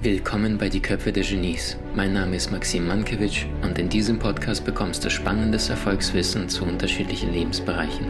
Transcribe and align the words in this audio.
Willkommen 0.00 0.58
bei 0.58 0.68
Die 0.68 0.80
Köpfe 0.80 1.10
der 1.10 1.24
Genies. 1.24 1.76
Mein 1.96 2.12
Name 2.12 2.36
ist 2.36 2.52
Maxim 2.52 2.86
Mankewitsch 2.86 3.46
und 3.62 3.80
in 3.80 3.88
diesem 3.88 4.20
Podcast 4.20 4.64
bekommst 4.64 5.04
du 5.04 5.10
spannendes 5.10 5.70
Erfolgswissen 5.70 6.48
zu 6.48 6.64
unterschiedlichen 6.64 7.32
Lebensbereichen. 7.32 8.06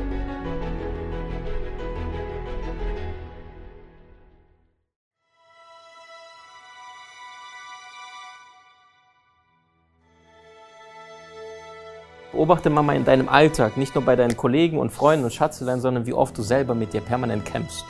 Beobachte 12.38 12.70
mal 12.70 12.94
in 12.94 13.04
deinem 13.04 13.28
Alltag, 13.28 13.76
nicht 13.76 13.94
nur 13.94 14.04
bei 14.04 14.16
deinen 14.16 14.36
Kollegen 14.36 14.78
und 14.78 14.90
Freunden 14.90 15.24
und 15.24 15.34
Schatzelein, 15.34 15.80
sondern 15.80 16.06
wie 16.06 16.14
oft 16.14 16.38
du 16.38 16.42
selber 16.42 16.74
mit 16.74 16.92
dir 16.92 17.00
permanent 17.00 17.44
kämpfst 17.44 17.84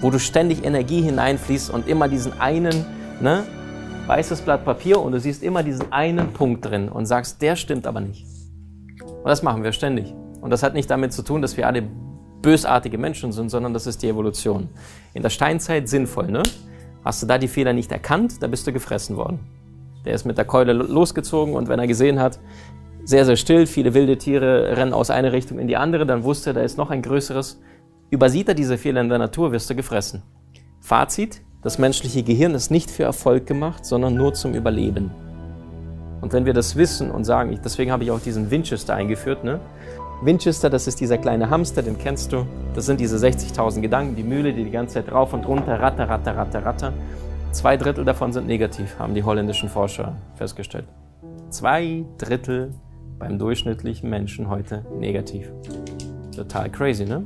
wo 0.00 0.10
du 0.10 0.18
ständig 0.18 0.64
Energie 0.64 1.02
hineinfließt 1.02 1.70
und 1.70 1.88
immer 1.88 2.08
diesen 2.08 2.38
einen, 2.40 2.84
ne, 3.20 3.44
weißes 4.06 4.42
Blatt 4.42 4.64
Papier 4.64 5.00
und 5.00 5.12
du 5.12 5.20
siehst 5.20 5.42
immer 5.42 5.62
diesen 5.62 5.92
einen 5.92 6.32
Punkt 6.32 6.64
drin 6.64 6.88
und 6.88 7.06
sagst, 7.06 7.42
der 7.42 7.56
stimmt 7.56 7.86
aber 7.86 8.00
nicht. 8.00 8.26
Und 9.02 9.26
das 9.26 9.42
machen 9.42 9.64
wir 9.64 9.72
ständig. 9.72 10.14
Und 10.40 10.50
das 10.50 10.62
hat 10.62 10.74
nicht 10.74 10.90
damit 10.90 11.12
zu 11.12 11.22
tun, 11.22 11.42
dass 11.42 11.56
wir 11.56 11.66
alle 11.66 11.82
bösartige 12.42 12.98
Menschen 12.98 13.32
sind, 13.32 13.50
sondern 13.50 13.72
das 13.72 13.86
ist 13.86 14.02
die 14.02 14.08
Evolution. 14.08 14.68
In 15.14 15.22
der 15.22 15.30
Steinzeit 15.30 15.88
sinnvoll, 15.88 16.28
ne? 16.28 16.42
Hast 17.04 17.22
du 17.22 17.26
da 17.26 17.38
die 17.38 17.48
Fehler 17.48 17.72
nicht 17.72 17.90
erkannt, 17.90 18.42
da 18.42 18.46
bist 18.46 18.66
du 18.66 18.72
gefressen 18.72 19.16
worden. 19.16 19.40
Der 20.04 20.14
ist 20.14 20.24
mit 20.24 20.38
der 20.38 20.44
Keule 20.44 20.72
losgezogen 20.72 21.54
und 21.54 21.68
wenn 21.68 21.80
er 21.80 21.86
gesehen 21.88 22.20
hat, 22.20 22.38
sehr, 23.06 23.24
sehr 23.24 23.36
still, 23.36 23.66
viele 23.66 23.94
wilde 23.94 24.18
Tiere 24.18 24.76
rennen 24.76 24.92
aus 24.92 25.10
einer 25.10 25.32
Richtung 25.32 25.60
in 25.60 25.68
die 25.68 25.76
andere, 25.76 26.06
dann 26.06 26.24
wusste 26.24 26.50
er, 26.50 26.54
da 26.54 26.60
ist 26.62 26.76
noch 26.76 26.90
ein 26.90 27.02
größeres 27.02 27.60
Übersieht 28.10 28.48
er 28.48 28.54
diese 28.54 28.78
Fehler 28.78 29.00
in 29.00 29.08
der 29.08 29.18
Natur, 29.18 29.50
wirst 29.50 29.68
du 29.68 29.74
gefressen. 29.74 30.22
Fazit, 30.80 31.42
das 31.62 31.76
menschliche 31.78 32.22
Gehirn 32.22 32.54
ist 32.54 32.70
nicht 32.70 32.88
für 32.88 33.02
Erfolg 33.02 33.46
gemacht, 33.46 33.84
sondern 33.84 34.14
nur 34.14 34.32
zum 34.34 34.54
Überleben. 34.54 35.10
Und 36.20 36.32
wenn 36.32 36.46
wir 36.46 36.52
das 36.52 36.76
wissen 36.76 37.10
und 37.10 37.24
sagen, 37.24 37.58
deswegen 37.64 37.90
habe 37.90 38.04
ich 38.04 38.12
auch 38.12 38.20
diesen 38.20 38.50
Winchester 38.50 38.94
eingeführt, 38.94 39.42
ne? 39.42 39.60
Winchester, 40.22 40.70
das 40.70 40.86
ist 40.86 41.00
dieser 41.00 41.18
kleine 41.18 41.50
Hamster, 41.50 41.82
den 41.82 41.98
kennst 41.98 42.32
du. 42.32 42.46
Das 42.74 42.86
sind 42.86 43.00
diese 43.00 43.16
60.000 43.16 43.80
Gedanken, 43.80 44.16
die 44.16 44.22
Mühle, 44.22 44.52
die 44.52 44.64
die 44.64 44.70
ganze 44.70 44.94
Zeit 44.94 45.12
rauf 45.12 45.32
und 45.32 45.46
runter, 45.46 45.78
ratter, 45.80 46.08
ratter, 46.08 46.36
ratter, 46.36 46.64
ratter. 46.64 46.92
Zwei 47.50 47.76
Drittel 47.76 48.04
davon 48.04 48.32
sind 48.32 48.46
negativ, 48.46 48.98
haben 48.98 49.14
die 49.14 49.24
holländischen 49.24 49.68
Forscher 49.68 50.16
festgestellt. 50.36 50.86
Zwei 51.50 52.04
Drittel 52.18 52.72
beim 53.18 53.38
durchschnittlichen 53.38 54.10
Menschen 54.10 54.48
heute 54.48 54.84
negativ. 54.98 55.50
Total 56.34 56.70
crazy, 56.70 57.04
ne? 57.04 57.24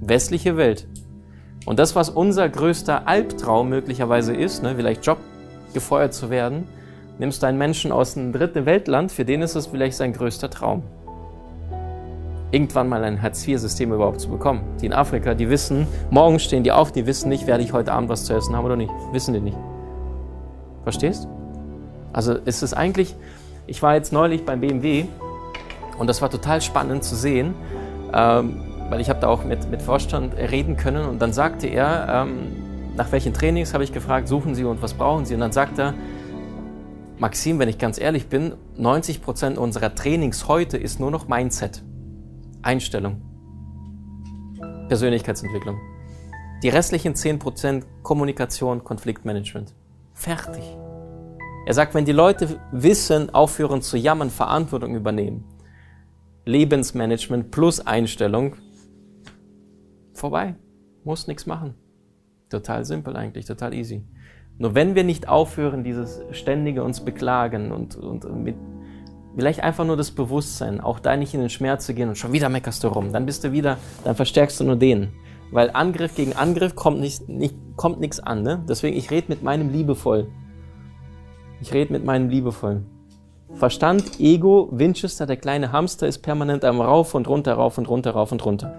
westliche 0.00 0.56
Welt. 0.56 0.86
Und 1.66 1.78
das, 1.78 1.94
was 1.94 2.08
unser 2.08 2.48
größter 2.48 3.06
Albtraum 3.06 3.68
möglicherweise 3.68 4.34
ist, 4.34 4.62
ne, 4.62 4.74
vielleicht 4.76 5.04
Job 5.04 5.18
gefeuert 5.74 6.14
zu 6.14 6.30
werden, 6.30 6.66
nimmst 7.18 7.42
du 7.42 7.46
einen 7.46 7.58
Menschen 7.58 7.92
aus 7.92 8.16
einem 8.16 8.32
dritten 8.32 8.64
Weltland, 8.64 9.12
für 9.12 9.24
den 9.24 9.42
ist 9.42 9.54
es 9.54 9.66
vielleicht 9.66 9.96
sein 9.96 10.12
größter 10.12 10.50
Traum. 10.50 10.82
Irgendwann 12.50 12.88
mal 12.88 13.04
ein 13.04 13.20
Hartz-IV-System 13.20 13.92
überhaupt 13.92 14.20
zu 14.20 14.30
bekommen. 14.30 14.62
Die 14.80 14.86
in 14.86 14.94
Afrika, 14.94 15.34
die 15.34 15.50
wissen, 15.50 15.86
morgen 16.10 16.38
stehen 16.38 16.64
die 16.64 16.72
auf, 16.72 16.92
die 16.92 17.04
wissen 17.04 17.28
nicht, 17.28 17.46
werde 17.46 17.62
ich 17.62 17.74
heute 17.74 17.92
Abend 17.92 18.08
was 18.08 18.24
zu 18.24 18.32
essen 18.32 18.56
haben 18.56 18.64
oder 18.64 18.76
nicht. 18.76 18.92
Wissen 19.12 19.34
die 19.34 19.40
nicht. 19.40 19.58
Verstehst? 20.84 21.28
Also 22.14 22.32
ist 22.32 22.62
es 22.62 22.72
eigentlich, 22.72 23.14
ich 23.68 23.82
war 23.82 23.94
jetzt 23.94 24.12
neulich 24.12 24.44
beim 24.44 24.60
BMW 24.60 25.04
und 25.98 26.08
das 26.08 26.20
war 26.22 26.30
total 26.30 26.60
spannend 26.60 27.04
zu 27.04 27.14
sehen, 27.14 27.54
ähm, 28.12 28.60
weil 28.88 29.00
ich 29.00 29.10
habe 29.10 29.20
da 29.20 29.28
auch 29.28 29.44
mit, 29.44 29.70
mit 29.70 29.82
Vorstand 29.82 30.34
reden 30.34 30.76
können 30.76 31.04
und 31.04 31.20
dann 31.20 31.32
sagte 31.32 31.68
er, 31.68 32.26
ähm, 32.26 32.94
nach 32.96 33.12
welchen 33.12 33.32
Trainings 33.32 33.74
habe 33.74 33.84
ich 33.84 33.92
gefragt, 33.92 34.26
suchen 34.26 34.54
Sie 34.54 34.64
und 34.64 34.82
was 34.82 34.94
brauchen 34.94 35.24
Sie? 35.24 35.34
Und 35.34 35.40
dann 35.40 35.52
sagt 35.52 35.78
er, 35.78 35.94
Maxim, 37.18 37.58
wenn 37.58 37.68
ich 37.68 37.78
ganz 37.78 38.00
ehrlich 38.00 38.28
bin, 38.28 38.54
90 38.76 39.22
Prozent 39.22 39.58
unserer 39.58 39.94
Trainings 39.94 40.48
heute 40.48 40.78
ist 40.78 40.98
nur 40.98 41.10
noch 41.10 41.28
Mindset, 41.28 41.82
Einstellung, 42.62 43.20
Persönlichkeitsentwicklung. 44.88 45.78
Die 46.62 46.70
restlichen 46.70 47.14
10% 47.14 47.84
Kommunikation, 48.02 48.82
Konfliktmanagement. 48.82 49.74
Fertig. 50.14 50.62
Er 51.68 51.74
sagt, 51.74 51.94
wenn 51.94 52.06
die 52.06 52.12
Leute 52.12 52.58
wissen, 52.72 53.28
aufhören 53.34 53.82
zu 53.82 53.98
jammern, 53.98 54.30
Verantwortung 54.30 54.96
übernehmen, 54.96 55.44
Lebensmanagement 56.46 57.50
plus 57.50 57.86
Einstellung, 57.86 58.56
vorbei. 60.14 60.54
Muss 61.04 61.26
nichts 61.26 61.44
machen. 61.44 61.74
Total 62.48 62.86
simpel 62.86 63.14
eigentlich, 63.16 63.44
total 63.44 63.74
easy. 63.74 64.02
Nur 64.56 64.74
wenn 64.74 64.94
wir 64.94 65.04
nicht 65.04 65.28
aufhören, 65.28 65.84
dieses 65.84 66.22
ständige 66.30 66.82
uns 66.82 67.04
beklagen 67.04 67.70
und, 67.70 67.96
und 67.96 68.42
mit, 68.42 68.56
vielleicht 69.36 69.62
einfach 69.62 69.84
nur 69.84 69.98
das 69.98 70.10
Bewusstsein, 70.10 70.80
auch 70.80 71.00
da 71.00 71.18
nicht 71.18 71.34
in 71.34 71.40
den 71.40 71.50
Schmerz 71.50 71.84
zu 71.84 71.92
gehen 71.92 72.08
und 72.08 72.16
schon 72.16 72.32
wieder 72.32 72.48
meckerst 72.48 72.82
du 72.82 72.88
rum, 72.88 73.12
dann 73.12 73.26
bist 73.26 73.44
du 73.44 73.52
wieder, 73.52 73.76
dann 74.04 74.16
verstärkst 74.16 74.58
du 74.58 74.64
nur 74.64 74.76
den. 74.76 75.12
Weil 75.50 75.70
Angriff 75.70 76.14
gegen 76.14 76.32
Angriff 76.32 76.74
kommt 76.74 77.00
nicht, 77.00 77.28
nicht 77.28 77.56
kommt 77.76 78.00
nichts 78.00 78.20
an. 78.20 78.42
Ne? 78.42 78.64
Deswegen, 78.66 78.96
ich 78.96 79.10
rede 79.10 79.26
mit 79.28 79.42
meinem 79.42 79.68
liebevoll. 79.68 80.28
Ich 81.60 81.72
rede 81.72 81.92
mit 81.92 82.04
meinem 82.04 82.28
liebevoll. 82.28 82.82
Verstand, 83.54 84.20
Ego, 84.20 84.68
Winchester, 84.70 85.26
der 85.26 85.36
kleine 85.36 85.72
Hamster, 85.72 86.06
ist 86.06 86.18
permanent 86.18 86.64
am 86.64 86.80
Rauf 86.80 87.14
und 87.14 87.26
runter, 87.28 87.54
rauf 87.54 87.78
und 87.78 87.88
runter, 87.88 88.12
rauf 88.12 88.30
und 88.30 88.44
runter. 88.44 88.74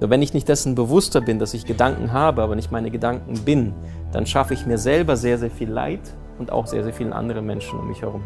Nur 0.00 0.10
wenn 0.10 0.22
ich 0.22 0.34
nicht 0.34 0.48
dessen 0.48 0.74
bewusster 0.74 1.20
bin, 1.20 1.38
dass 1.38 1.54
ich 1.54 1.66
Gedanken 1.66 2.12
habe, 2.12 2.42
aber 2.42 2.54
nicht 2.54 2.70
meine 2.70 2.90
Gedanken 2.90 3.34
bin, 3.44 3.74
dann 4.12 4.26
schaffe 4.26 4.54
ich 4.54 4.66
mir 4.66 4.78
selber 4.78 5.16
sehr, 5.16 5.38
sehr 5.38 5.50
viel 5.50 5.70
Leid 5.70 6.00
und 6.38 6.52
auch 6.52 6.66
sehr, 6.66 6.84
sehr 6.84 6.92
vielen 6.92 7.12
anderen 7.12 7.46
Menschen 7.46 7.78
um 7.78 7.88
mich 7.88 8.02
herum. 8.02 8.22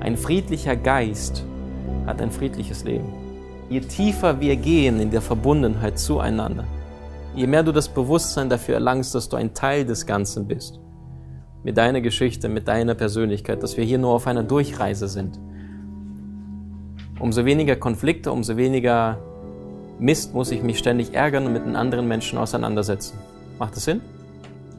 Ein 0.00 0.16
friedlicher 0.16 0.76
Geist 0.76 1.44
hat 2.06 2.20
ein 2.20 2.30
friedliches 2.30 2.84
Leben. 2.84 3.12
Je 3.70 3.80
tiefer 3.80 4.40
wir 4.40 4.56
gehen 4.56 5.00
in 5.00 5.10
der 5.10 5.22
Verbundenheit 5.22 5.98
zueinander, 5.98 6.64
je 7.34 7.46
mehr 7.46 7.62
du 7.62 7.72
das 7.72 7.88
Bewusstsein 7.88 8.48
dafür 8.48 8.74
erlangst, 8.74 9.14
dass 9.14 9.28
du 9.28 9.36
ein 9.36 9.54
Teil 9.54 9.86
des 9.86 10.06
Ganzen 10.06 10.46
bist, 10.46 10.78
mit 11.64 11.78
deiner 11.78 12.00
Geschichte, 12.02 12.48
mit 12.48 12.68
deiner 12.68 12.94
Persönlichkeit, 12.94 13.62
dass 13.62 13.76
wir 13.76 13.84
hier 13.84 13.98
nur 13.98 14.12
auf 14.12 14.26
einer 14.26 14.42
Durchreise 14.42 15.08
sind, 15.08 15.40
umso 17.18 17.44
weniger 17.44 17.74
Konflikte, 17.74 18.30
umso 18.30 18.56
weniger 18.56 19.18
Mist 19.98 20.34
muss 20.34 20.50
ich 20.50 20.62
mich 20.62 20.78
ständig 20.78 21.14
ärgern 21.14 21.46
und 21.46 21.52
mit 21.52 21.62
einem 21.62 21.76
anderen 21.76 22.06
Menschen 22.06 22.38
auseinandersetzen. 22.38 23.18
Macht 23.58 23.76
das 23.76 23.84
Sinn? 23.84 24.00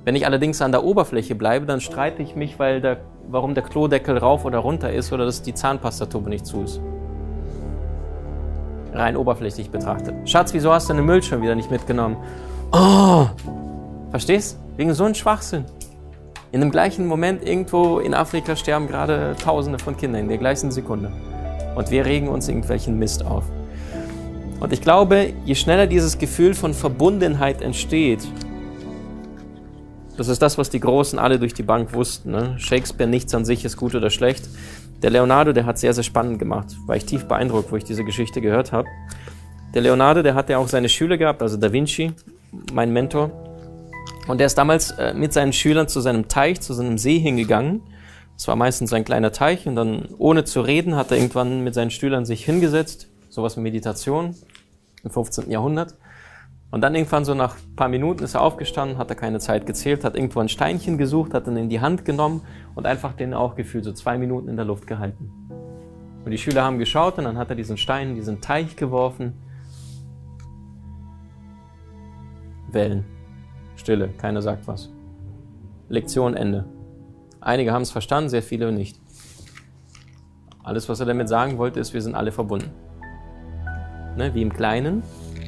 Wenn 0.03 0.16
ich 0.16 0.25
allerdings 0.25 0.62
an 0.62 0.72
der 0.72 0.84
Oberfläche 0.84 1.34
bleibe, 1.34 1.66
dann 1.66 1.81
streite 1.81 2.22
ich 2.22 2.35
mich, 2.35 2.59
weil 2.59 2.81
der, 2.81 2.97
warum 3.29 3.56
der 3.56 3.63
Klodeckel 3.63 4.18
rauf 4.18 4.45
oder 4.45 4.59
runter 4.59 4.91
ist 4.94 5.12
oder 5.12 5.25
dass 5.25 5.41
die 5.41 5.53
Zahnpastatube 5.53 6.29
nicht 6.29 6.45
zu 6.45 6.62
ist. 6.63 6.79
Rein 8.94 9.18
oberflächlich 9.18 9.72
betrachtet. 9.72 10.29
Schatz, 10.29 10.53
wieso 10.53 10.72
hast 10.72 10.90
du 10.90 10.94
den 10.94 11.06
Müll 11.06 11.24
schon 11.24 11.41
wieder 11.41 11.56
nicht 11.56 11.72
mitgenommen? 11.72 12.18
Oh! 12.72 13.25
Verstehst? 14.12 14.59
Wegen 14.78 14.94
so 14.94 15.06
einem 15.06 15.16
Schwachsinn. 15.16 15.66
In 16.56 16.62
dem 16.62 16.72
gleichen 16.72 17.06
Moment 17.06 17.46
irgendwo 17.46 18.00
in 18.00 18.14
Afrika 18.14 18.56
sterben 18.56 18.88
gerade 18.88 19.36
Tausende 19.44 19.78
von 19.78 19.98
Kindern 19.98 20.22
in 20.22 20.30
der 20.30 20.38
gleichen 20.38 20.72
Sekunde. 20.72 21.12
Und 21.76 21.92
wir 21.92 22.06
regen 22.06 22.30
uns 22.30 22.48
irgendwelchen 22.48 22.98
Mist 22.98 23.26
auf. 23.26 23.44
Und 24.62 24.72
ich 24.72 24.80
glaube, 24.80 25.34
je 25.44 25.54
schneller 25.54 25.86
dieses 25.86 26.18
Gefühl 26.18 26.54
von 26.54 26.74
Verbundenheit 26.74 27.62
entsteht, 27.62 28.26
das 30.16 30.30
ist 30.30 30.42
das, 30.42 30.58
was 30.58 30.70
die 30.70 30.80
Großen 30.80 31.20
alle 31.20 31.40
durch 31.40 31.54
die 31.54 31.62
Bank 31.62 31.94
wussten. 31.94 32.32
Ne? 32.32 32.56
Shakespeare, 32.58 33.10
nichts 33.10 33.36
an 33.36 33.44
sich 33.44 33.66
ist 33.66 33.76
gut 33.76 33.94
oder 33.94 34.10
schlecht. 34.10 34.48
Der 35.02 35.10
Leonardo, 35.10 35.52
der 35.52 35.66
hat 35.66 35.78
sehr, 35.78 35.94
sehr 35.94 36.06
spannend 36.06 36.40
gemacht. 36.40 36.68
War 36.86 36.96
ich 36.96 37.04
tief 37.04 37.26
beeindruckt, 37.26 37.70
wo 37.70 37.76
ich 37.76 37.84
diese 37.84 38.06
Geschichte 38.06 38.40
gehört 38.40 38.72
habe. 38.72 38.88
Der 39.74 39.82
Leonardo, 39.82 40.22
der 40.22 40.36
hat 40.36 40.50
ja 40.50 40.58
auch 40.60 40.69
seine 40.69 40.88
Schüler 40.88 41.18
gehabt, 41.18 41.42
also 41.42 41.58
Da 41.58 41.74
Vinci, 41.74 42.13
mein 42.72 42.94
Mentor. 42.94 43.44
Und 44.27 44.39
der 44.39 44.48
ist 44.48 44.57
damals 44.57 44.92
äh, 44.92 45.13
mit 45.13 45.33
seinen 45.33 45.54
Schülern 45.54 45.88
zu 45.88 46.01
seinem 46.01 46.27
Teich, 46.27 46.62
zu 46.62 46.74
seinem 46.74 46.98
See 46.98 47.19
hingegangen. 47.19 47.81
Es 48.38 48.48
war 48.48 48.56
meistens 48.56 48.92
ein 48.92 49.06
kleiner 49.06 49.31
Teich 49.31 49.68
und 49.68 49.75
dann, 49.75 50.10
ohne 50.18 50.44
zu 50.44 50.62
reden, 50.62 50.95
hat 50.95 51.12
er 51.12 51.18
irgendwann 51.18 51.63
mit 51.63 51.74
seinen 51.74 51.92
Schülern 51.92 52.25
sich 52.25 52.44
hingesetzt, 52.44 53.07
sowas 53.30 53.56
wie 53.56 53.62
Meditation 53.62 54.36
im 55.04 55.12
15. 55.12 55.50
Jahrhundert. 55.50 55.95
Und 56.72 56.81
dann 56.81 56.95
irgendwann 56.95 57.24
so 57.24 57.36
nach 57.36 57.56
ein 57.56 57.75
paar 57.75 57.88
Minuten 57.88 58.24
ist 58.24 58.33
er 58.33 58.42
aufgestanden, 58.42 58.98
hat 58.98 59.10
er 59.10 59.16
keine 59.16 59.39
Zeit 59.39 59.66
gezählt, 59.66 60.04
hat 60.04 60.16
irgendwo 60.16 60.39
ein 60.39 60.50
Steinchen 60.50 60.98
gesucht, 60.98 61.33
hat 61.33 61.48
dann 61.48 61.56
in 61.56 61.69
die 61.69 61.80
Hand 61.80 62.04
genommen 62.04 62.42
und 62.74 62.86
einfach 62.86 63.13
den 63.13 63.33
auch 63.33 63.56
gefühlt 63.56 63.86
so 63.86 63.94
zwei 63.94 64.18
Minuten 64.18 64.50
in 64.50 64.57
der 64.57 64.66
Luft 64.66 64.88
gehalten. 64.88 65.31
Und 66.25 66.31
die 66.31 66.38
Schüler 66.38 66.63
haben 66.63 66.80
geschaut 66.80 67.19
und 67.19 67.25
dann 67.25 67.38
hat 67.38 67.51
er 67.51 67.56
diesen 67.56 67.77
Stein 67.77 68.10
in 68.10 68.16
diesen 68.16 68.42
Teich 68.42 68.75
geworfen. 68.75 69.33
Wellen. 72.72 73.14
Stille, 73.75 74.10
keiner 74.18 74.42
sagt 74.42 74.68
was. 74.68 74.89
Lektion 75.89 76.36
Ende. 76.36 76.66
Einige 77.42 77.72
haben 77.72 77.83
es 77.83 77.92
verstanden, 77.92 78.30
sehr 78.30 78.42
viele 78.42 78.72
nicht. 78.72 79.00
Alles, 80.63 80.89
was 80.89 81.00
er 81.00 81.06
damit 81.06 81.30
sagen 81.30 81.57
wollte, 81.57 81.80
ist, 81.80 81.94
wir 81.94 82.01
sind 82.01 82.16
alle 82.16 82.31
verbunden. 82.31 82.72
Ne? 84.18 84.33
Wie 84.33 84.42
im 84.42 84.51
Kleinen, 84.51 85.04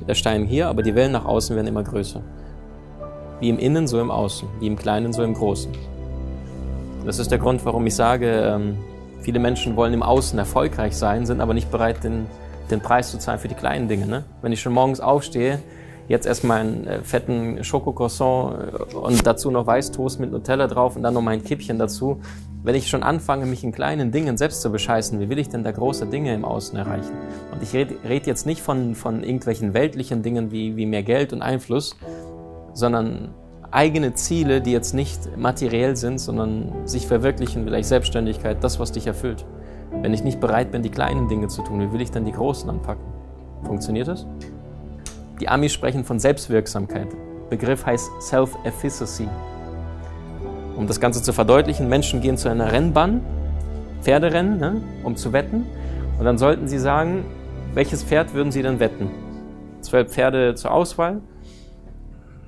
der 0.07 0.13
Stein 0.13 0.45
hier, 0.45 0.67
aber 0.67 0.83
die 0.83 0.93
Wellen 0.93 1.11
nach 1.11 1.25
außen 1.25 1.55
werden 1.55 1.67
immer 1.67 1.83
größer. 1.83 2.21
Wie 3.39 3.49
im 3.49 3.57
Innen, 3.57 3.87
so 3.87 3.99
im 3.99 4.11
Außen. 4.11 4.47
Wie 4.59 4.67
im 4.67 4.75
Kleinen, 4.75 5.13
so 5.13 5.23
im 5.23 5.33
Großen. 5.33 5.71
Das 7.05 7.19
ist 7.19 7.31
der 7.31 7.39
Grund, 7.39 7.65
warum 7.65 7.85
ich 7.87 7.95
sage, 7.95 8.29
ähm, 8.29 8.77
viele 9.21 9.39
Menschen 9.39 9.75
wollen 9.75 9.93
im 9.93 10.03
Außen 10.03 10.37
erfolgreich 10.37 10.95
sein, 10.95 11.25
sind 11.25 11.41
aber 11.41 11.53
nicht 11.53 11.71
bereit, 11.71 12.03
den, 12.03 12.27
den 12.69 12.81
Preis 12.81 13.11
zu 13.11 13.17
zahlen 13.17 13.39
für 13.39 13.47
die 13.47 13.55
kleinen 13.55 13.87
Dinge. 13.87 14.05
Ne? 14.05 14.23
Wenn 14.41 14.51
ich 14.51 14.61
schon 14.61 14.73
morgens 14.73 14.99
aufstehe, 14.99 15.59
jetzt 16.07 16.25
erstmal 16.25 16.61
einen 16.61 16.87
äh, 16.87 17.01
fetten 17.01 17.63
Schokocroissant 17.63 18.73
äh, 18.73 18.95
und 18.95 19.25
dazu 19.25 19.51
noch 19.51 19.67
Weißtoast 19.67 20.19
mit 20.19 20.31
Nutella 20.31 20.67
drauf 20.67 20.95
und 20.95 21.03
dann 21.03 21.13
noch 21.13 21.21
mein 21.21 21.43
Kippchen 21.43 21.77
dazu. 21.77 22.21
Wenn 22.63 22.75
ich 22.75 22.89
schon 22.89 23.03
anfange, 23.03 23.45
mich 23.45 23.63
in 23.63 23.71
kleinen 23.71 24.11
Dingen 24.11 24.37
selbst 24.37 24.61
zu 24.61 24.71
bescheißen, 24.71 25.19
wie 25.19 25.29
will 25.29 25.39
ich 25.39 25.49
denn 25.49 25.63
da 25.63 25.71
große 25.71 26.07
Dinge 26.07 26.33
im 26.33 26.43
Außen 26.43 26.77
erreichen? 26.77 27.13
Und 27.53 27.63
ich 27.63 27.73
rede 27.73 27.95
red 28.07 28.27
jetzt 28.27 28.45
nicht 28.45 28.61
von, 28.61 28.95
von 28.95 29.23
irgendwelchen 29.23 29.73
weltlichen 29.73 30.21
Dingen 30.21 30.51
wie, 30.51 30.75
wie 30.75 30.85
mehr 30.85 31.03
Geld 31.03 31.33
und 31.33 31.41
Einfluss, 31.41 31.95
sondern 32.73 33.29
eigene 33.71 34.13
Ziele, 34.13 34.61
die 34.61 34.71
jetzt 34.71 34.93
nicht 34.93 35.37
materiell 35.37 35.95
sind, 35.95 36.19
sondern 36.19 36.71
sich 36.85 37.07
verwirklichen, 37.07 37.63
vielleicht 37.65 37.89
Selbstständigkeit, 37.89 38.63
das, 38.63 38.79
was 38.79 38.91
dich 38.91 39.07
erfüllt. 39.07 39.45
Wenn 40.01 40.13
ich 40.13 40.23
nicht 40.23 40.39
bereit 40.39 40.71
bin, 40.71 40.83
die 40.83 40.89
kleinen 40.89 41.27
Dinge 41.27 41.47
zu 41.47 41.61
tun, 41.61 41.79
wie 41.79 41.91
will 41.91 42.01
ich 42.01 42.11
dann 42.11 42.25
die 42.25 42.31
großen 42.31 42.69
anpacken? 42.69 43.03
Funktioniert 43.63 44.07
das? 44.07 44.25
Die 45.39 45.49
Amis 45.49 45.71
sprechen 45.71 46.03
von 46.03 46.19
Selbstwirksamkeit. 46.19 47.07
Begriff 47.49 47.85
heißt 47.85 48.09
Self-Efficacy. 48.21 49.27
Um 50.75 50.87
das 50.87 50.99
Ganze 50.99 51.21
zu 51.21 51.31
verdeutlichen, 51.31 51.87
Menschen 51.87 52.21
gehen 52.21 52.37
zu 52.37 52.49
einer 52.49 52.71
Rennbahn, 52.71 53.21
Pferderennen, 54.01 54.57
ne, 54.57 54.81
um 55.03 55.15
zu 55.15 55.33
wetten. 55.33 55.65
Und 56.17 56.25
dann 56.25 56.37
sollten 56.37 56.67
sie 56.67 56.79
sagen, 56.79 57.25
welches 57.73 58.03
Pferd 58.03 58.33
würden 58.33 58.51
sie 58.51 58.63
denn 58.63 58.79
wetten? 58.79 59.09
Zwölf 59.81 60.11
Pferde 60.11 60.55
zur 60.55 60.71
Auswahl. 60.71 61.21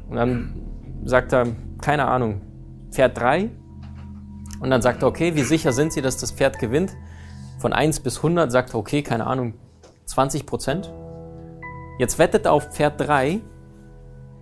Und 0.09 0.15
dann 0.15 0.61
sagt 1.03 1.33
er, 1.33 1.47
keine 1.81 2.07
Ahnung, 2.07 2.41
Pferd 2.91 3.17
3. 3.17 3.49
Und 4.59 4.69
dann 4.69 4.81
sagt 4.81 5.03
er, 5.03 5.07
okay, 5.07 5.35
wie 5.35 5.43
sicher 5.43 5.71
sind 5.71 5.93
Sie, 5.93 6.01
dass 6.01 6.17
das 6.17 6.31
Pferd 6.31 6.59
gewinnt? 6.59 6.95
Von 7.59 7.71
1 7.71 7.99
bis 8.01 8.17
100 8.17 8.51
sagt 8.51 8.73
er, 8.73 8.79
okay, 8.79 9.03
keine 9.03 9.27
Ahnung, 9.27 9.53
20 10.05 10.45
Prozent. 10.45 10.91
Jetzt 11.99 12.17
wettet 12.17 12.45
er 12.45 12.53
auf 12.53 12.69
Pferd 12.71 12.99
3, 13.01 13.41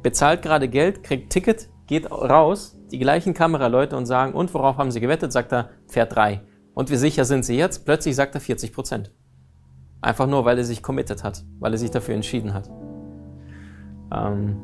bezahlt 0.04 0.44
gerade 0.44 0.70
Geld, 0.70 1.02
kriegt 1.02 1.32
Ticket, 1.32 1.70
geht 1.88 2.10
raus, 2.12 2.78
die 2.92 3.00
gleichen 3.00 3.34
Kameraleute 3.34 3.98
und 3.98 4.06
sagen, 4.06 4.34
und 4.34 4.54
worauf 4.54 4.78
haben 4.78 4.92
Sie 4.92 5.00
gewettet? 5.00 5.34
Sagt 5.34 5.52
er, 5.52 5.72
Pferd 5.88 6.16
3. 6.16 6.42
Und 6.76 6.92
wie 6.92 6.98
sicher 6.98 7.26
sind 7.26 7.44
Sie 7.44 7.58
jetzt? 7.58 7.84
Plötzlich 7.84 8.16
sagt 8.16 8.36
er 8.36 8.42
40 8.42 8.72
Prozent. 8.74 9.12
Einfach 10.02 10.28
nur, 10.28 10.46
weil 10.46 10.60
er 10.60 10.64
sich 10.64 10.84
committed 10.84 11.24
hat, 11.24 11.44
weil 11.60 11.74
er 11.74 11.80
sich 11.80 11.90
dafür 11.90 12.14
entschieden 12.14 12.54
hat. 12.54 12.70
Ähm 14.14 14.58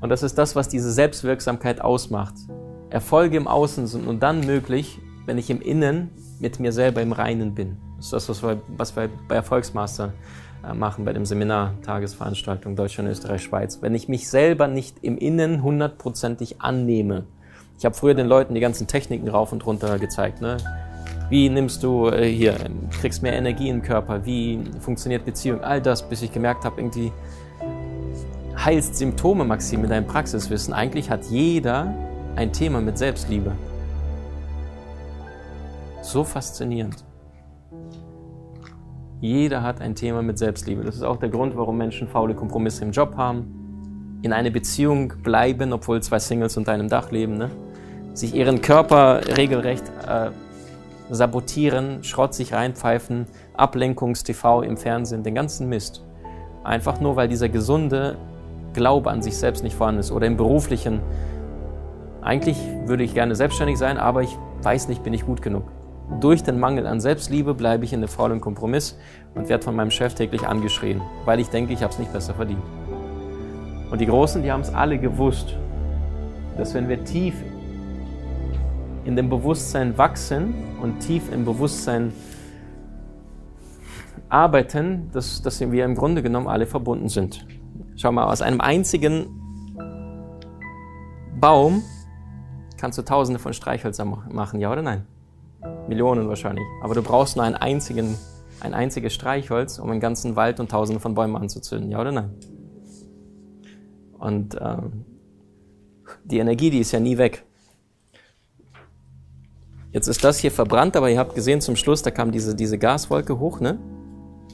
und 0.00 0.08
das 0.08 0.22
ist 0.22 0.38
das, 0.38 0.56
was 0.56 0.68
diese 0.68 0.90
Selbstwirksamkeit 0.90 1.82
ausmacht. 1.82 2.36
Erfolge 2.88 3.36
im 3.36 3.48
Außen 3.48 3.86
sind 3.86 4.06
nur 4.06 4.14
dann 4.14 4.40
möglich, 4.46 4.98
wenn 5.26 5.36
ich 5.36 5.50
im 5.50 5.60
Innen 5.60 6.10
mit 6.40 6.60
mir 6.60 6.72
selber 6.72 7.02
im 7.02 7.12
Reinen 7.12 7.54
bin. 7.54 7.76
Das 7.96 8.06
ist 8.06 8.12
das, 8.12 8.28
was 8.28 8.42
wir, 8.42 8.60
was 8.68 8.96
wir 8.96 9.08
bei 9.28 9.34
Erfolgsmaster 9.34 10.12
äh, 10.64 10.74
machen 10.74 11.04
bei 11.04 11.12
dem 11.12 11.24
Seminar, 11.24 11.74
Tagesveranstaltung 11.82 12.76
Deutschland, 12.76 13.08
Österreich, 13.08 13.42
Schweiz. 13.42 13.78
Wenn 13.80 13.94
ich 13.94 14.08
mich 14.08 14.28
selber 14.28 14.66
nicht 14.68 14.96
im 15.02 15.18
Innen 15.18 15.62
hundertprozentig 15.62 16.60
annehme. 16.60 17.24
Ich 17.78 17.84
habe 17.84 17.94
früher 17.94 18.14
den 18.14 18.26
Leuten 18.26 18.54
die 18.54 18.60
ganzen 18.60 18.86
Techniken 18.88 19.28
rauf 19.28 19.52
und 19.52 19.64
runter 19.64 19.98
gezeigt. 19.98 20.40
Ne? 20.40 20.56
Wie 21.30 21.48
nimmst 21.48 21.82
du 21.82 22.08
äh, 22.08 22.28
hier, 22.28 22.56
kriegst 23.00 23.22
mehr 23.22 23.34
Energie 23.34 23.68
im 23.68 23.82
Körper? 23.82 24.24
Wie 24.24 24.60
funktioniert 24.80 25.24
Beziehung? 25.24 25.60
All 25.60 25.80
das, 25.80 26.08
bis 26.08 26.22
ich 26.22 26.32
gemerkt 26.32 26.64
habe, 26.64 26.80
irgendwie 26.80 27.12
heilst 28.64 28.96
Symptome, 28.96 29.44
Maxim, 29.44 29.82
mit 29.82 29.90
deinem 29.90 30.06
Praxiswissen. 30.06 30.74
Eigentlich 30.74 31.10
hat 31.10 31.24
jeder 31.26 31.94
ein 32.34 32.52
Thema 32.52 32.80
mit 32.80 32.98
Selbstliebe. 32.98 33.52
So 36.08 36.24
faszinierend. 36.24 37.04
Jeder 39.20 39.62
hat 39.62 39.82
ein 39.82 39.94
Thema 39.94 40.22
mit 40.22 40.38
Selbstliebe. 40.38 40.82
Das 40.82 40.96
ist 40.96 41.02
auch 41.02 41.18
der 41.18 41.28
Grund, 41.28 41.54
warum 41.54 41.76
Menschen 41.76 42.08
faule 42.08 42.34
Kompromisse 42.34 42.82
im 42.82 42.92
Job 42.92 43.18
haben, 43.18 44.18
in 44.22 44.32
eine 44.32 44.50
Beziehung 44.50 45.12
bleiben, 45.22 45.70
obwohl 45.74 46.02
zwei 46.02 46.18
Singles 46.18 46.56
unter 46.56 46.72
einem 46.72 46.88
Dach 46.88 47.10
leben, 47.10 47.36
ne? 47.36 47.50
sich 48.14 48.34
ihren 48.34 48.62
Körper 48.62 49.20
regelrecht 49.36 49.84
äh, 50.08 50.30
sabotieren, 51.10 52.02
Schrott 52.04 52.32
sich 52.32 52.54
reinpfeifen, 52.54 53.26
Ablenkungs-TV 53.52 54.62
im 54.62 54.78
Fernsehen, 54.78 55.22
den 55.24 55.34
ganzen 55.34 55.68
Mist. 55.68 56.02
Einfach 56.64 57.00
nur, 57.00 57.16
weil 57.16 57.28
dieser 57.28 57.50
gesunde 57.50 58.16
Glaube 58.72 59.10
an 59.10 59.20
sich 59.20 59.36
selbst 59.36 59.62
nicht 59.62 59.76
vorhanden 59.76 60.00
ist 60.00 60.10
oder 60.10 60.26
im 60.26 60.38
beruflichen. 60.38 61.00
Eigentlich 62.22 62.56
würde 62.86 63.04
ich 63.04 63.12
gerne 63.12 63.34
selbstständig 63.34 63.76
sein, 63.76 63.98
aber 63.98 64.22
ich 64.22 64.34
weiß 64.62 64.88
nicht, 64.88 65.02
bin 65.02 65.12
ich 65.12 65.26
gut 65.26 65.42
genug. 65.42 65.64
Durch 66.20 66.42
den 66.42 66.58
Mangel 66.58 66.86
an 66.86 67.00
Selbstliebe 67.00 67.54
bleibe 67.54 67.84
ich 67.84 67.92
in 67.92 68.00
einem 68.00 68.08
faulen 68.08 68.40
Kompromiss 68.40 68.98
und 69.34 69.48
werde 69.48 69.62
von 69.62 69.76
meinem 69.76 69.90
Chef 69.90 70.14
täglich 70.14 70.46
angeschrien, 70.46 71.00
weil 71.24 71.38
ich 71.38 71.48
denke, 71.48 71.72
ich 71.72 71.82
habe 71.82 71.92
es 71.92 71.98
nicht 71.98 72.12
besser 72.12 72.34
verdient. 72.34 72.62
Und 73.90 74.00
die 74.00 74.06
Großen, 74.06 74.42
die 74.42 74.50
haben 74.50 74.62
es 74.62 74.72
alle 74.72 74.98
gewusst, 74.98 75.54
dass 76.56 76.74
wenn 76.74 76.88
wir 76.88 77.04
tief 77.04 77.34
in 79.04 79.16
dem 79.16 79.28
Bewusstsein 79.28 79.96
wachsen 79.96 80.54
und 80.82 80.98
tief 81.00 81.32
im 81.32 81.44
Bewusstsein 81.44 82.12
arbeiten, 84.28 85.10
dass, 85.12 85.40
dass 85.42 85.60
wir 85.60 85.84
im 85.84 85.94
Grunde 85.94 86.22
genommen 86.22 86.48
alle 86.48 86.66
verbunden 86.66 87.08
sind. 87.08 87.46
Schau 87.96 88.12
mal, 88.12 88.24
aus 88.24 88.42
einem 88.42 88.60
einzigen 88.60 89.26
Baum 91.40 91.82
kannst 92.76 92.98
du 92.98 93.02
tausende 93.02 93.38
von 93.38 93.52
Streichhölzern 93.52 94.16
machen, 94.30 94.60
ja 94.60 94.70
oder 94.70 94.82
nein? 94.82 95.06
Millionen 95.88 96.28
wahrscheinlich. 96.28 96.64
Aber 96.82 96.94
du 96.94 97.02
brauchst 97.02 97.36
nur 97.36 97.44
einen 97.44 97.56
einzigen, 97.56 98.16
ein 98.60 98.74
einziges 98.74 99.12
Streichholz, 99.14 99.78
um 99.78 99.90
einen 99.90 100.00
ganzen 100.00 100.36
Wald 100.36 100.60
und 100.60 100.70
tausende 100.70 101.00
von 101.00 101.14
Bäumen 101.14 101.36
anzuzünden. 101.36 101.90
Ja 101.90 102.00
oder 102.00 102.12
nein? 102.12 102.30
Und 104.18 104.56
ähm, 104.60 105.04
die 106.24 106.38
Energie, 106.38 106.70
die 106.70 106.78
ist 106.78 106.92
ja 106.92 107.00
nie 107.00 107.18
weg. 107.18 107.44
Jetzt 109.92 110.06
ist 110.06 110.22
das 110.22 110.38
hier 110.38 110.50
verbrannt, 110.50 110.96
aber 110.96 111.10
ihr 111.10 111.18
habt 111.18 111.34
gesehen 111.34 111.60
zum 111.60 111.76
Schluss, 111.76 112.02
da 112.02 112.10
kam 112.10 112.30
diese, 112.30 112.54
diese 112.54 112.78
Gaswolke 112.78 113.38
hoch, 113.38 113.60
ne? 113.60 113.78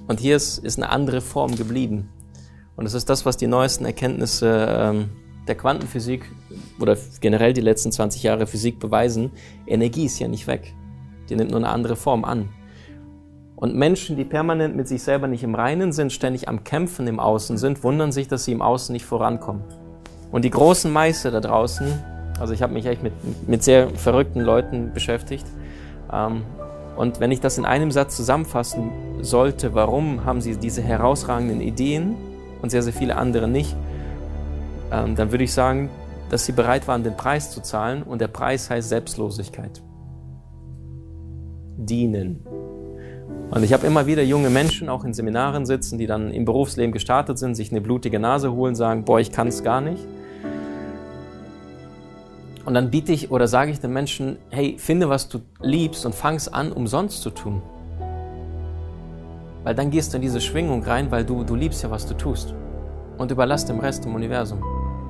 Und 0.07 0.21
hier 0.21 0.37
ist, 0.37 0.59
ist 0.59 0.79
eine 0.79 0.91
andere 0.91 1.21
Form 1.21 1.57
geblieben. 1.57 2.09
Und 2.77 2.85
das 2.85 2.95
ist 2.95 3.09
das, 3.09 3.25
was 3.25 3.37
die 3.37 3.47
neuesten 3.47 3.85
Erkenntnisse 3.85 4.67
ähm, 4.69 5.11
der 5.49 5.55
Quantenphysik 5.55 6.25
oder 6.81 6.97
generell 7.21 7.53
die 7.53 7.61
letzten 7.61 7.91
20 7.91 8.23
Jahre 8.23 8.47
Physik 8.47 8.79
beweisen. 8.79 9.31
Energie 9.67 10.05
ist 10.05 10.19
ja 10.19 10.29
nicht 10.29 10.47
weg. 10.47 10.75
Die 11.29 11.37
nimmt 11.37 11.51
nur 11.51 11.61
eine 11.61 11.69
andere 11.69 11.97
Form 11.97 12.25
an. 12.25 12.49
Und 13.57 13.75
Menschen, 13.75 14.17
die 14.17 14.25
permanent 14.25 14.77
mit 14.77 14.89
sich 14.89 15.03
selber 15.03 15.27
nicht 15.27 15.43
im 15.43 15.55
Reinen 15.55 15.93
sind, 15.93 16.13
ständig 16.13 16.49
am 16.49 16.65
Kämpfen 16.65 17.07
im 17.07 17.21
Außen 17.21 17.57
sind, 17.57 17.83
wundern 17.83 18.13
sich, 18.13 18.29
dass 18.29 18.45
sie 18.45 18.53
im 18.53 18.61
Außen 18.61 18.93
nicht 18.93 19.05
vorankommen. 19.05 19.63
Und 20.33 20.45
die 20.45 20.51
großen 20.51 20.93
Meister 20.93 21.31
da 21.31 21.41
draußen, 21.41 21.87
also 22.41 22.53
ich 22.53 22.63
habe 22.63 22.73
mich 22.73 22.87
echt 22.87 23.03
mit, 23.03 23.13
mit 23.49 23.63
sehr 23.63 23.89
verrückten 23.91 24.41
Leuten 24.41 24.93
beschäftigt. 24.93 25.47
Ähm, 26.13 26.43
und 26.97 27.21
wenn 27.21 27.31
ich 27.31 27.41
das 27.41 27.57
in 27.57 27.65
einem 27.65 27.91
Satz 27.91 28.17
zusammenfassen 28.17 28.91
sollte, 29.21 29.75
warum 29.75 30.25
haben 30.25 30.41
sie 30.41 30.57
diese 30.57 30.83
herausragenden 30.83 31.61
Ideen 31.61 32.17
und 32.61 32.71
sehr, 32.71 32.83
sehr 32.83 32.93
viele 32.93 33.17
andere 33.17 33.49
nicht, 33.49 33.77
ähm, 34.93 35.15
dann 35.17 35.31
würde 35.31 35.45
ich 35.45 35.53
sagen, 35.53 35.91
dass 36.29 36.45
sie 36.45 36.53
bereit 36.53 36.89
waren, 36.89 37.05
den 37.05 37.17
Preis 37.17 37.51
zu 37.51 37.63
zahlen. 37.63 38.03
Und 38.03 38.21
der 38.21 38.29
Preis 38.29 38.69
heißt 38.69 38.89
Selbstlosigkeit 38.89 39.81
dienen. 41.87 42.47
Und 43.51 43.63
ich 43.63 43.73
habe 43.73 43.87
immer 43.87 44.07
wieder 44.07 44.23
junge 44.23 44.51
Menschen 44.51 44.89
auch 44.89 45.05
in 45.05 45.15
Seminaren 45.15 45.67
sitzen, 45.67 45.99
die 45.99 46.07
dann 46.07 46.31
im 46.31 46.45
Berufsleben 46.45 46.93
gestartet 46.93 47.39
sind, 47.39 47.55
sich 47.55 47.71
eine 47.71 47.81
blutige 47.81 48.19
Nase 48.19 48.53
holen, 48.53 48.75
sagen, 48.75 49.05
boah, 49.05 49.21
ich 49.21 49.31
kann 49.31 49.49
es 49.49 49.63
gar 49.63 49.81
nicht. 49.81 50.05
Und 52.65 52.75
dann 52.75 52.91
biete 52.91 53.13
ich 53.13 53.31
oder 53.31 53.47
sage 53.47 53.71
ich 53.71 53.81
den 53.81 53.93
Menschen, 53.93 54.39
hey, 54.51 54.77
finde, 54.79 55.09
was 55.09 55.29
du 55.29 55.41
liebst 55.61 56.07
und 56.07 56.15
fang 56.15 56.37
es 56.37 56.49
an, 56.49 56.73
umsonst 56.73 57.21
zu 57.23 57.31
tun. 57.31 57.63
Weil 59.63 59.75
dann 59.75 59.91
gehst 59.91 60.13
du 60.13 60.17
in 60.17 60.23
diese 60.23 60.41
Schwingung 60.41 60.83
rein, 60.83 61.11
weil 61.11 61.25
du, 61.25 61.45
du 61.45 61.55
liebst 61.55 61.83
ja, 61.83 61.91
was 61.91 62.07
du 62.07 62.15
tust. 62.15 62.55
Und 63.19 63.31
überlass 63.31 63.65
dem 63.67 63.81
Rest 63.81 64.07
im 64.07 64.15
Universum. 64.15 64.61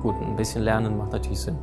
Gut, 0.01 0.15
ein 0.21 0.35
bisschen 0.35 0.63
lernen 0.63 0.97
macht 0.97 1.13
natürlich 1.13 1.39
Sinn. 1.39 1.57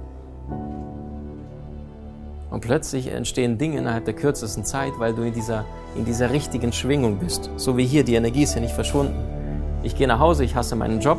Und 2.52 2.60
plötzlich 2.60 3.08
entstehen 3.08 3.56
Dinge 3.56 3.78
innerhalb 3.78 4.04
der 4.04 4.14
kürzesten 4.14 4.64
Zeit, 4.64 4.92
weil 4.98 5.14
du 5.14 5.22
in 5.22 5.32
dieser, 5.32 5.64
in 5.96 6.04
dieser 6.04 6.30
richtigen 6.30 6.72
Schwingung 6.72 7.18
bist. 7.18 7.50
So 7.56 7.78
wie 7.78 7.86
hier, 7.86 8.04
die 8.04 8.14
Energie 8.14 8.42
ist 8.42 8.54
ja 8.54 8.60
nicht 8.60 8.74
verschwunden. 8.74 9.16
Ich 9.82 9.96
gehe 9.96 10.06
nach 10.06 10.18
Hause, 10.18 10.44
ich 10.44 10.54
hasse 10.54 10.76
meinen 10.76 11.00
Job, 11.00 11.18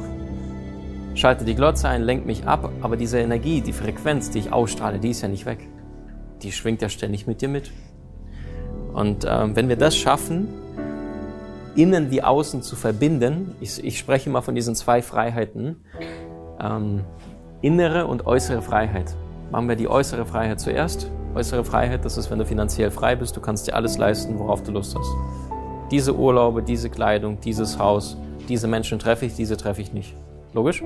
schalte 1.15 1.43
die 1.43 1.55
Glotze 1.55 1.89
ein, 1.89 2.03
lenke 2.03 2.27
mich 2.27 2.45
ab, 2.45 2.71
aber 2.81 2.97
diese 2.97 3.19
Energie, 3.19 3.61
die 3.61 3.73
Frequenz, 3.73 4.29
die 4.29 4.39
ich 4.39 4.53
ausstrahle, 4.53 4.99
die 4.99 5.09
ist 5.09 5.21
ja 5.21 5.27
nicht 5.27 5.47
weg. 5.47 5.67
Die 6.43 6.51
schwingt 6.51 6.83
ja 6.83 6.89
ständig 6.89 7.25
mit 7.25 7.41
dir 7.41 7.49
mit. 7.49 7.71
Und 8.93 9.25
ähm, 9.27 9.55
wenn 9.55 9.69
wir 9.69 9.75
das 9.75 9.97
schaffen, 9.97 10.47
innen 11.75 12.11
wie 12.11 12.21
außen 12.21 12.61
zu 12.61 12.75
verbinden. 12.75 13.55
Ich, 13.59 13.83
ich 13.83 13.97
spreche 13.97 14.29
mal 14.29 14.41
von 14.41 14.55
diesen 14.55 14.75
zwei 14.75 15.01
Freiheiten. 15.01 15.83
Ähm, 16.61 17.01
innere 17.61 18.05
und 18.05 18.25
äußere 18.27 18.61
Freiheit. 18.61 19.15
Machen 19.51 19.67
wir 19.69 19.75
die 19.75 19.87
äußere 19.87 20.25
Freiheit 20.25 20.59
zuerst. 20.59 21.09
Äußere 21.35 21.63
Freiheit, 21.63 22.05
das 22.05 22.17
ist, 22.17 22.29
wenn 22.29 22.37
du 22.37 22.45
finanziell 22.45 22.91
frei 22.91 23.15
bist, 23.15 23.35
du 23.35 23.41
kannst 23.41 23.67
dir 23.67 23.75
alles 23.75 23.97
leisten, 23.97 24.37
worauf 24.37 24.61
du 24.61 24.71
Lust 24.71 24.95
hast. 24.95 25.09
Diese 25.89 26.15
Urlaube, 26.15 26.61
diese 26.61 26.91
Kleidung, 26.91 27.39
dieses 27.39 27.79
Haus, 27.79 28.17
diese 28.47 28.67
Menschen 28.67 28.99
treffe 28.99 29.25
ich, 29.25 29.35
diese 29.35 29.57
treffe 29.57 29.81
ich 29.81 29.93
nicht. 29.93 30.15
Logisch? 30.53 30.83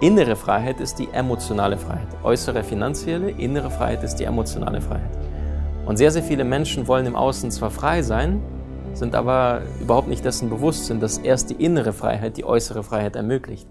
Innere 0.00 0.36
Freiheit 0.36 0.80
ist 0.80 1.00
die 1.00 1.08
emotionale 1.12 1.76
Freiheit. 1.76 2.06
Äußere 2.22 2.62
finanzielle, 2.62 3.30
innere 3.30 3.70
Freiheit 3.70 4.04
ist 4.04 4.16
die 4.16 4.24
emotionale 4.24 4.80
Freiheit. 4.80 5.10
Und 5.84 5.96
sehr, 5.96 6.12
sehr 6.12 6.22
viele 6.22 6.44
Menschen 6.44 6.86
wollen 6.86 7.06
im 7.06 7.16
Außen 7.16 7.50
zwar 7.50 7.70
frei 7.70 8.02
sein, 8.02 8.40
sind 8.94 9.16
aber 9.16 9.62
überhaupt 9.80 10.08
nicht 10.08 10.24
dessen 10.24 10.48
bewusst 10.48 10.86
sind, 10.86 11.02
dass 11.02 11.18
erst 11.18 11.50
die 11.50 11.62
innere 11.64 11.92
Freiheit 11.92 12.36
die 12.36 12.44
äußere 12.44 12.84
Freiheit 12.84 13.16
ermöglicht. 13.16 13.66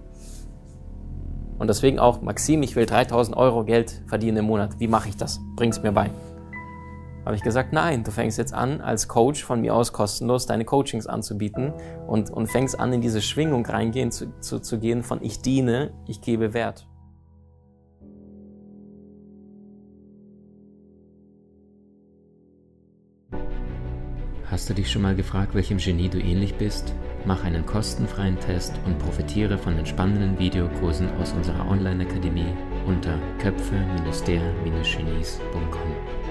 Und 1.60 1.68
deswegen 1.68 2.00
auch, 2.00 2.22
Maxim, 2.22 2.64
ich 2.64 2.76
will 2.78 2.86
3000 2.86 3.36
Euro 3.36 3.66
Geld 3.66 4.02
verdienen 4.08 4.38
im 4.38 4.46
Monat. 4.46 4.80
Wie 4.80 4.88
mache 4.88 5.10
ich 5.10 5.18
das? 5.18 5.42
Bring's 5.58 5.84
mir 5.84 5.92
bei. 5.92 6.10
Habe 7.26 7.36
ich 7.36 7.44
gesagt, 7.44 7.74
nein, 7.74 8.06
du 8.06 8.12
fängst 8.12 8.38
jetzt 8.38 8.54
an, 8.54 8.80
als 8.80 9.10
Coach 9.10 9.44
von 9.44 9.60
mir 9.60 9.76
aus 9.76 9.92
kostenlos 9.92 10.46
deine 10.46 10.64
Coachings 10.64 11.06
anzubieten 11.06 11.74
und, 12.08 12.32
und 12.32 12.48
fängst 12.48 12.80
an, 12.80 12.94
in 12.94 13.02
diese 13.02 13.22
Schwingung 13.22 13.66
reingehen 13.66 14.10
zu, 14.10 14.34
zu, 14.40 14.60
zu 14.60 14.80
gehen 14.80 15.04
von 15.04 15.22
ich 15.22 15.42
diene, 15.42 15.92
ich 16.08 16.22
gebe 16.22 16.54
Wert. 16.54 16.88
Hast 24.46 24.70
du 24.70 24.74
dich 24.74 24.90
schon 24.90 25.04
mal 25.04 25.16
gefragt, 25.16 25.54
welchem 25.54 25.78
Genie 25.78 26.10
du 26.10 26.20
ähnlich 26.20 26.56
bist? 26.56 26.96
Mach 27.26 27.44
einen 27.44 27.66
kostenfreien 27.66 28.40
Test 28.40 28.76
und 28.86 28.98
profitiere 28.98 29.58
von 29.58 29.76
den 29.76 29.86
spannenden 29.86 30.40
Videokursen 30.40 31.10
aus 31.22 31.34
unserer 31.34 31.70
Online-Akademie 31.70 32.54
unter 32.86 33.20
köpfe-der-genies.com. 33.40 36.29